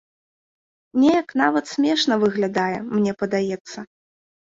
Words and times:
Неяк 1.01 1.29
нават 1.43 1.71
смешна 1.73 2.19
выглядае, 2.25 2.75
мне 2.95 3.11
падаецца. 3.25 3.91